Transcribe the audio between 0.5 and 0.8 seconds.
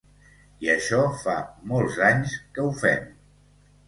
I